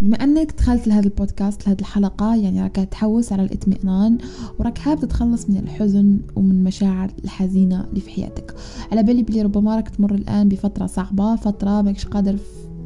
[0.00, 4.18] بما أنك دخلت لهذا البودكاست لهذه الحلقة يعني راك تحوس على الاطمئنان
[4.58, 8.54] وراك حاب تتخلص من الحزن ومن المشاعر الحزينة اللي في حياتك.
[8.92, 12.36] على بالي بلي ربما راك تمر الآن بفترة صعبة فترة ماكش قادر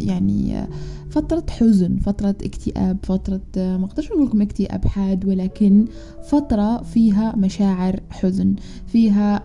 [0.00, 0.66] يعني
[1.12, 5.84] فترة حزن فترة اكتئاب فترة ما أقدرش نقول لكم اكتئاب حاد ولكن
[6.28, 8.54] فترة فيها مشاعر حزن
[8.86, 9.42] فيها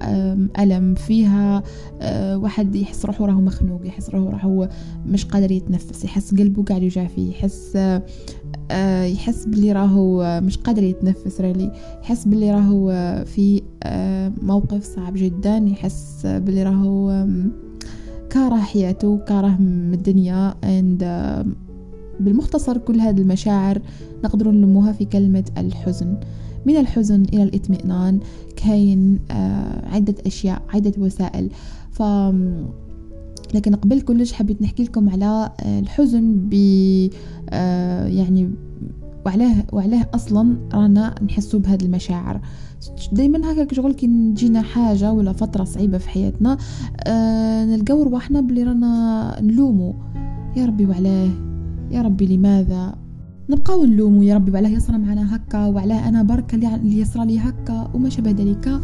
[0.63, 1.63] ألم فيها
[2.01, 4.69] أه، واحد يحس روحه راهو مخنوق يحس روحه راهو
[5.05, 7.75] مش قادر يتنفس يحس قلبه قاعد يوجع فيه يحس
[8.71, 11.71] أه، يحس باللي راهو مش قادر يتنفس رالي
[12.03, 12.91] يحس باللي راهو
[13.25, 17.27] في أه، موقف صعب جدا يحس باللي راهو
[18.29, 21.47] كاره حياته كاره من الدنيا and uh,
[22.19, 23.81] بالمختصر كل هذه المشاعر
[24.23, 26.17] نقدر نلموها في كلمة الحزن.
[26.65, 28.19] من الحزن إلى الإطمئنان
[28.55, 29.33] كاين uh,
[29.93, 31.49] عدة أشياء عدة وسائل.
[31.91, 32.03] ف
[33.53, 36.53] لكن قبل كلش حبيت نحكي لكم على الحزن ب
[38.07, 38.51] يعني
[39.27, 42.41] وعلاه وعلاه أصلا رانا نحسوا بهذه المشاعر.
[43.11, 46.57] دايما هكاك شغل كي تجينا حاجة ولا فترة صعيبة في حياتنا
[47.07, 49.95] آه نلقاو رواحنا بلي رانا نلومو.
[50.55, 51.29] يا ربي وعلاه
[51.91, 52.95] يا ربي لماذا؟
[53.49, 57.91] نبقاو نلومو يا ربي وعلاه يصرى معنا هكا وعلاه أنا برك اللي يصرى لي هكا
[57.93, 58.81] وما شابه ذلك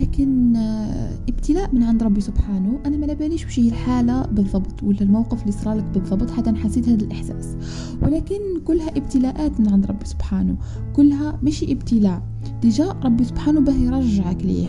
[0.00, 2.78] لكن آه، ابتلاء من عند ربي سبحانه.
[2.86, 7.04] أنا ما باليش وش هي الحالة بالضبط ولا الموقف اللي صرالك بالضبط حتى حسيت هذا
[7.04, 7.56] الإحساس.
[8.02, 10.56] ولكن كلها ابتلاءات من عند ربي سبحانه.
[10.92, 12.22] كلها ماشي ابتلاء.
[12.62, 14.68] déjà ربي سبحانه باه يرجعك ليه.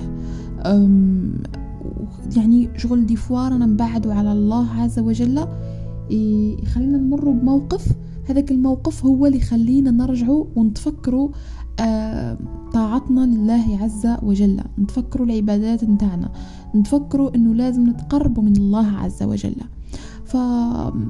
[2.37, 5.47] يعني شغل des fois أنا نبعد على الله عز وجل
[6.63, 7.87] يخلينا نمر بموقف.
[8.29, 11.29] هذاك الموقف هو اللي يخلينا نرجعوا ونتفكروا
[12.73, 14.61] طاعتنا لله عز وجل.
[14.79, 16.31] نتفكروا العبادات نتاعنا.
[16.75, 19.55] نتفكروا إنه لازم نتقربوا من الله عز وجل.
[20.25, 21.07] فالحياة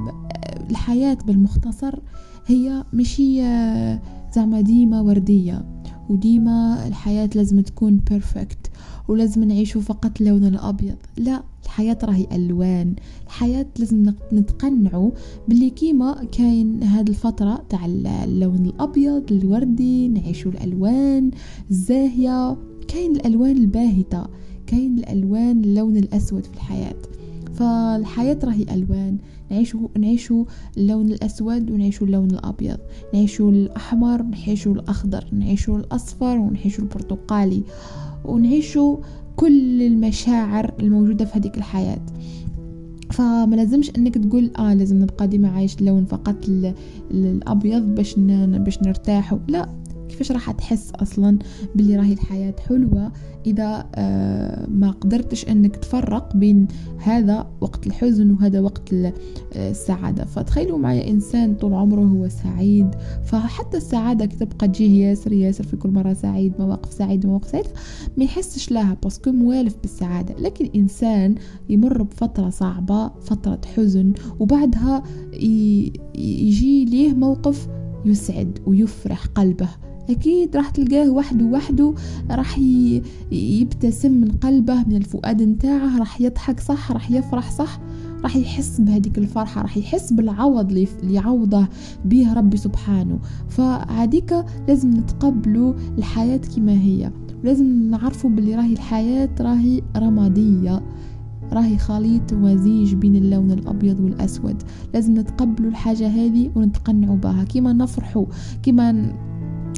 [1.28, 2.00] بالمختصر
[2.46, 4.02] هي مشي آه،
[4.36, 5.66] زعما ديما وردية.
[6.10, 8.72] وديما الحياة لازم تكون بيرفكت
[9.08, 10.96] ولازم نعيشوا فقط اللون الأبيض.
[11.18, 12.96] لا الحياة راهي ألوان.
[13.26, 15.12] الحياة لازم نتقنعوا
[15.48, 21.32] باللي كيما كاين هاد الفترة تاع اللون الأبيض الوردي نعيشوا الألوان
[21.72, 22.58] الزاهية.
[22.88, 24.28] كاين الألوان الباهتة
[24.68, 26.96] كاين الألوان اللون الأسود في الحياة.
[27.54, 29.18] فالحياة راهي ألوان.
[29.52, 30.46] نعيشوا نعيشوا
[30.78, 32.78] اللون الأسود ونعيشوا اللون الأبيض.
[33.14, 35.26] نعيشوا الأحمر نعيشوا الأخضر.
[35.32, 37.64] نعيشوا الأصفر ونعيشوا البرتقالي.
[38.26, 38.98] ونعيشوا
[39.36, 42.00] كل المشاعر الموجودة في هذيك الحياة.
[43.12, 46.36] فما لازمش أنك تقول آه لازم نبقى ديما عايش اللون فقط
[47.12, 48.16] الأبيض باش
[48.58, 49.70] باش نرتاح لا
[50.12, 51.40] كيفاش راح تحس أصلا
[51.76, 53.12] باللي راهي الحياة حلوة
[53.46, 56.68] إذا آه، ما قدرتش إنك تفرق بين
[56.98, 58.96] هذا وقت الحزن وهذا وقت
[59.56, 62.88] السعادة؟ فتخيلوا معايا إنسان طول عمره هو سعيد
[63.24, 67.70] فحتى السعادة تبقى تجيه ياسر ياسر في كل مرة سعيد مواقف سعيده مواقف سعيده
[68.18, 70.36] ما يحسش لها باسكو موالف بالسعادة.
[70.40, 71.36] لكن إنسان
[71.70, 75.04] يمر بفترة صعبة فترة حزن وبعدها
[76.16, 77.68] يجي ليه موقف
[78.06, 79.70] يسعد ويفرح قلبه.
[80.10, 81.94] أكيد راح تلقاه وحده وحده
[82.32, 82.60] راح
[83.32, 87.80] يبتسم من قلبه من الفؤاد نتاعه راح يضحك صح راح يفرح صح
[88.24, 91.68] راح يحس بهذيك الفرحة راح يحس بالعوض اللي يعوضه
[92.06, 93.20] به ربي سبحانه.
[93.50, 97.12] فعاديك لازم نتقبلوا الحياة كما هي.
[97.44, 100.82] ولازم نعرفوا باللي راهي الحياة راهي رمادية
[101.52, 104.64] راهي خليط وزيج بين اللون الأبيض والأسود.
[104.94, 107.44] لازم نتقبلوا الحاجة هذه ونتقنعوا بها.
[107.44, 108.26] كيما نفرحوا
[108.64, 109.14] كيما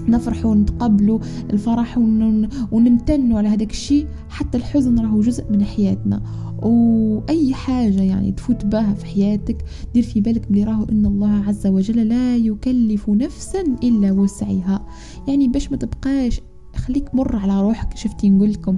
[0.08, 1.98] نفرح ونتقبلوا الفرح
[2.72, 4.08] ونمتنوا على هذاك الشيء.
[4.30, 6.24] حتى الحزن راهو جزء من حياتنا.
[6.62, 11.68] وأي حاجة يعني تفوت بها في حياتك دير في بالك بلي راهو إن الله عز
[11.68, 14.86] وجل لا يكلف نفسا إلا وسعها.
[15.28, 16.42] يعني باش ما تبقاش
[16.76, 17.98] خليك مر على روحك.
[17.98, 18.78] شفتي نقول لكم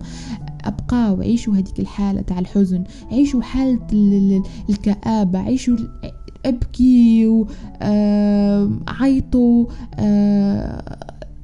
[0.64, 2.84] ابقاو عيشوا هذيك الحالة تاع الحزن.
[3.12, 3.88] عيشوا حالة
[4.70, 5.40] الكآبة.
[5.40, 5.78] عيشوا
[6.46, 7.28] ابكي
[8.88, 9.66] وعيطوا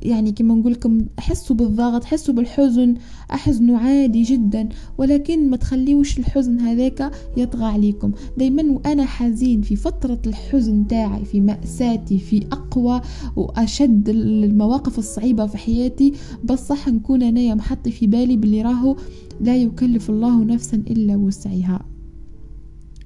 [0.02, 2.96] يعني كما نقول لكم احسوا بالضغط حسوا بالحزن
[3.34, 4.70] احزنوا عادي جدا.
[4.98, 8.12] ولكن ما تخليوش الحزن هذاك يطغى عليكم.
[8.38, 13.02] دايما وأنا حزين في فترة الحزن تاعي في مأساتي في أقوى
[13.36, 16.14] وأشد المواقف الصعيبة في حياتي
[16.44, 18.96] بصح نكون أنايا محطي في بالي باللي راهو
[19.42, 21.91] لا يكلف الله نفسا إلا وسعها.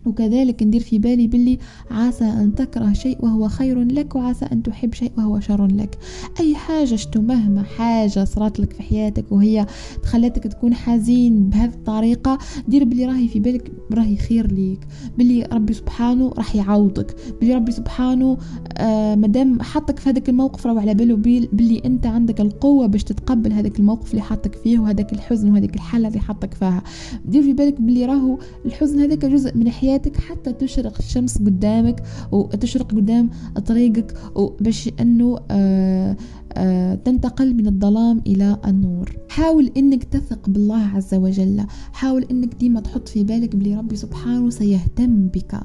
[0.06, 1.58] وكذلك ندير في بالي باللي
[1.92, 5.98] عسى أن تكره شيء وهو خير لك وعسى أن تحب شيء وهو شر لك.
[6.40, 9.66] أي حاجة شتو مهما حاجة صارت لك في حياتك وهي
[10.04, 12.38] خلتك تكون حزين بهذه الطريقة
[12.68, 14.80] دير باللي راهي في بالك راهي خير ليك.
[15.18, 17.16] باللي ربي سبحانه راح يعوضك.
[17.40, 18.38] باللي ربي سبحانه
[18.78, 21.16] آه مادام حطك في هذاك الموقف راهو على باله
[21.54, 26.08] باللي أنت عندك القوة باش تتقبل هذاك الموقف اللي حطك فيه وهذاك الحزن وهذيك الحالة
[26.08, 26.84] اللي حطك فيها.
[27.26, 32.04] دير في بالك باللي راهو الحزن هذاك جزء من حياتك حياتك حتى تشرق الشمس قدامك
[32.32, 33.30] وتشرق قدام
[33.66, 34.18] طريقك
[34.60, 36.18] باش أنه آه
[36.54, 39.18] آه تنتقل من الظلام إلى النور.
[39.30, 41.66] حاول أنك تثق بالله عز وجل.
[41.94, 45.60] حاول أنك ديما تحط في بالك بلي ربي سبحانه سيهتم بك.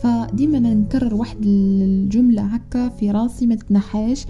[0.00, 4.26] فديما نكرر واحد الجملة هكا في راسي ما تتنحاش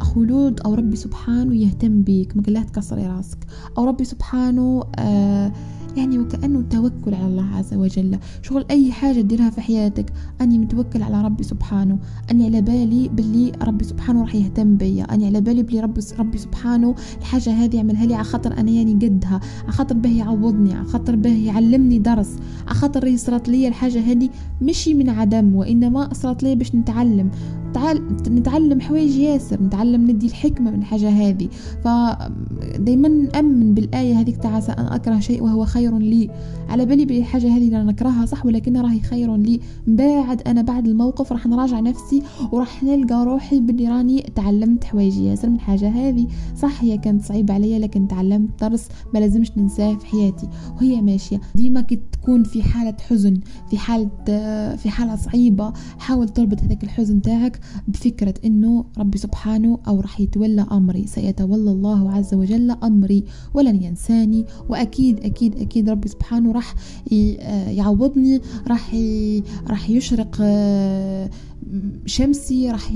[0.00, 3.38] خلود أو ربي سبحانه يهتم بيك ما تكسري راسك.
[3.78, 5.52] أو ربي سبحانه آه
[5.96, 8.18] يعني وكأنه توكل على الله عز وجل.
[8.42, 11.98] شغل أي حاجة ديرها في حياتك أني متوكل على ربي سبحانه.
[12.30, 15.04] أني على بالي باللي ربي سبحانه راح يهتم بيا.
[15.04, 18.92] أني على بالي باللي ربي ربي سبحانه الحاجة هذه يعملها لي على خاطر أنا يعني
[18.92, 19.40] قدها.
[19.62, 22.36] على خاطر به يعوضني على خاطر به يعلمني درس.
[22.66, 24.28] على خاطر صارت لي الحاجة هذه
[24.62, 27.30] مشي من عدم وإنما صارت لي باش نتعلم.
[28.28, 31.48] نتعلم حوايج ياسر نتعلم ندي الحكمة من الحاجة هذه
[31.84, 36.30] فدايما نأمن بالآية هذيك تاع عسى أن أكره شيء وهو خير لي.
[36.68, 39.60] على بالي بالحاجة هذه أنا نكرهها صح؟ ولكن راهي خير لي.
[39.86, 42.22] بعد أنا بعد الموقف راح نراجع نفسي
[42.52, 46.26] وراح نلقى روحي باللي راني تعلمت حوايج ياسر من الحاجة هذه
[46.56, 50.48] صح هي كانت صعيبة عليا لكن تعلمت درس ما لازمش ننساه في حياتي.
[50.76, 51.40] وهي ماشية.
[51.54, 54.08] ديما كي تكون في حالة حزن في حالة
[54.76, 57.57] في حالة صعيبة حاول تربط هذاك الحزن تاعك
[57.88, 61.06] بفكرة إنه ربي سبحانه أو راح يتولى أمري.
[61.06, 63.24] سيتولى الله عز وجل أمري
[63.54, 64.44] ولن ينساني.
[64.68, 66.74] وأكيد أكيد أكيد ربي سبحانه راح
[67.68, 68.96] يعوضني راح
[69.66, 70.42] راح يشرق
[72.06, 72.92] شمسي راح.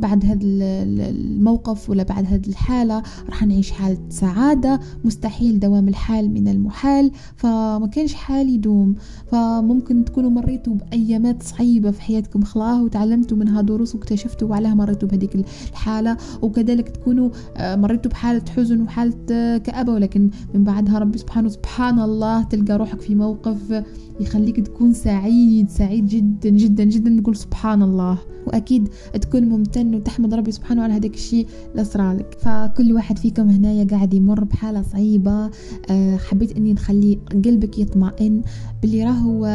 [0.00, 4.80] بعد هذا الموقف ولا بعد هذه الحالة راح نعيش حالة سعادة.
[5.04, 7.10] مستحيل دوام الحال من المحال.
[7.36, 8.94] فما كانش حال يدوم.
[9.26, 12.42] فممكن تكونوا مريتوا بأيامات صعيبة في حياتكم.
[12.42, 15.34] خلاه وتعلمتوا منها دروس واكتشفتوا وعلاه مريتوا بهذيك
[15.70, 21.48] الحالة وكذلك تكونوا آه، مريتوا بحالة حزن وحالة آه، كآبة ولكن من بعدها ربي سبحانه
[21.48, 23.84] سبحان الله تلقى روحك في موقف
[24.20, 27.20] يخليك تكون سعيد سعيد جدا جدا جدا.
[27.20, 28.88] تقول سبحان الله وأكيد
[29.20, 34.14] تكون ممتن وتحمد ربي سبحانه على هذاك الشيء اللي صرالك فكل واحد فيكم هنايا قاعد
[34.14, 35.50] يمر بحالة صعيبة.
[35.90, 38.42] آه، حبيت إني نخلي قلبك يطمئن
[38.82, 39.46] باللي راهو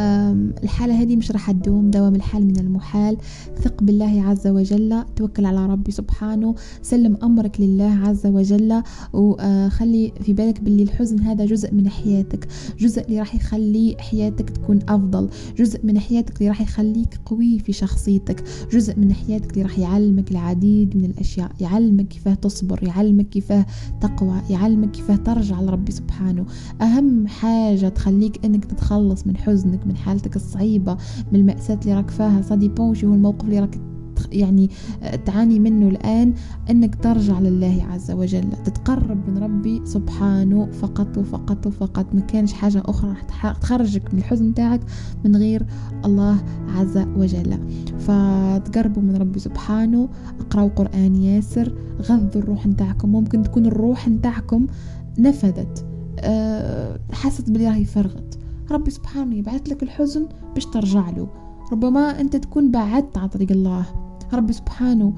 [0.62, 1.90] الحالة هذه مش راح تدوم.
[1.90, 3.16] دوام الحال من المحال.
[3.62, 5.04] ثق بالله عز وجل.
[5.16, 6.54] توكل على ربي سبحانه.
[6.82, 8.82] سلم أمرك لله عز وجل.
[9.12, 12.48] وخلي في بالك باللي الحزن هذا جزء من حياتك.
[12.78, 15.28] جزء اللي راح يخلي حياتك تكون أفضل.
[15.58, 18.44] جزء من حياتك اللي راح يخليك قوي في شخصيتك.
[18.72, 23.66] جزء من حياتك اللي راح يعلمك العديد من الأشياء يعلمك كيفاه تصبر يعلمك كيفاه
[24.00, 26.46] تقوى يعلمك كيفاه ترجع لربي سبحانه.
[26.82, 30.96] أهم حاجة تخليك أنك تتخلص من حزنك من حالتك الصعيبة
[31.32, 32.42] من المأساة اللي راك فيها.
[32.42, 33.89] صدي بونشي هو الموقف اللي راك
[34.32, 34.70] يعني
[35.24, 36.34] تعاني منه الآن
[36.70, 42.82] أنك ترجع لله عز وجل تتقرب من ربي سبحانه فقط وفقط وفقط ما كانش حاجة
[42.86, 43.14] أخرى
[43.60, 44.80] تخرجك من الحزن تاعك
[45.24, 45.66] من غير
[46.04, 46.36] الله
[46.68, 47.58] عز وجل.
[47.98, 50.08] فتقربوا من ربي سبحانه
[50.40, 54.66] اقرأوا قرآن ياسر غذوا الروح نتاعكم ممكن تكون الروح نتاعكم
[55.18, 55.86] نفذت
[56.18, 58.38] أه حست بلي راهي فرغت.
[58.70, 61.28] ربي سبحانه يبعث لك الحزن باش ترجع له.
[61.72, 64.09] ربما أنت تكون بعدت عن طريق الله.
[64.32, 65.12] ربي سبحانه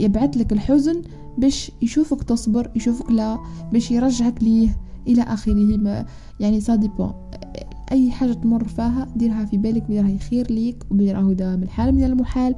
[0.00, 1.02] يبعث لك الحزن
[1.38, 3.38] باش يشوفك تصبر يشوفك لا
[3.72, 5.54] باش يرجعك ليه إلى آخره.
[5.54, 6.06] ما
[6.40, 7.12] يعني سا ديبون
[7.92, 11.94] أي حاجة تمر فيها ديرها في بالك بلي راهي خير ليك وبلي راهو دام الحال
[11.94, 12.54] من المحال.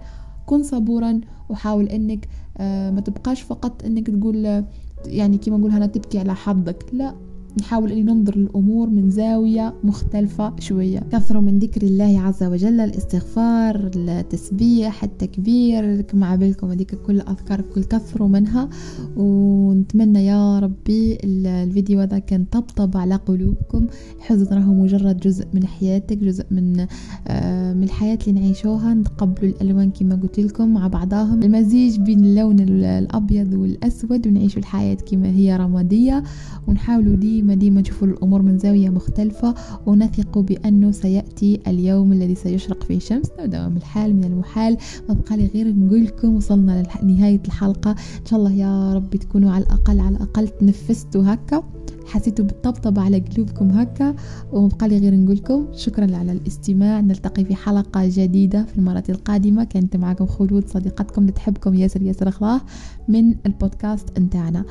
[0.46, 4.64] كن صبورا وحاول إنك آه ما تبقاش فقط إنك تقول
[5.06, 6.86] يعني كيما نقول أنا تبكي على حظك.
[6.92, 7.14] لا.
[7.58, 11.00] نحاول أن ننظر للأمور من زاوية مختلفة شوية.
[11.12, 17.84] كثروا من ذكر الله عز وجل الاستغفار التسبيح التكبير مع بالكم هذيك كل الأذكار كل
[17.84, 18.68] كثروا منها.
[19.16, 23.86] ونتمنى يا ربي الفيديو هذا كان طبطب على قلوبكم.
[24.16, 26.86] الحزن راهو مجرد جزء من حياتك جزء من
[27.28, 28.94] آه، من الحياة اللي نعيشوها.
[28.94, 31.42] نتقبلوا الألوان كما قلت لكم مع بعضهم.
[31.42, 36.22] المزيج بين اللون الأبيض والأسود ونعيشوا الحياة كما هي رمادية.
[36.68, 39.54] ونحاولوا دي ديما ديما نشوفوا الأمور من زاوية مختلفة
[39.86, 44.76] ونثق بأنه سيأتي اليوم الذي سيشرق فيه شمس دوام الحال من المحال
[45.08, 47.90] ما بقى لي غير نقول لكم وصلنا لنهاية الحلقة.
[47.90, 51.62] إن شاء الله يا رب تكونوا على الأقل على الأقل تنفستوا هكا.
[52.10, 54.14] حسيتوا بالطبطبة على قلوبكم هكا
[54.52, 57.00] ومبقى لي غير نقولكم شكرا على الاستماع.
[57.00, 59.64] نلتقي في حلقة جديدة في المرة القادمة.
[59.64, 62.60] كانت معكم خلود صديقتكم اللي تحبكم ياسر ياسر خلاه
[63.08, 64.64] من البودكاست نتاعنا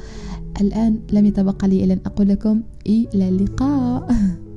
[0.61, 4.07] الآن لم يتبقى لي إلا أن أقول لكم إلى اللقاء.